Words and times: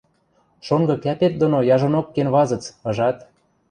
Шонгы 0.65 0.95
кӓпет 1.03 1.33
доно 1.41 1.59
яжонок 1.75 2.07
кенвазыц, 2.15 2.63
ыжат... 2.89 3.17